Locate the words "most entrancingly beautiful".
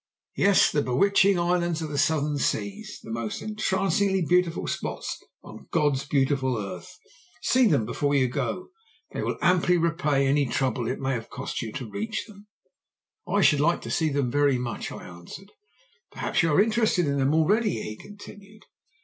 3.11-4.65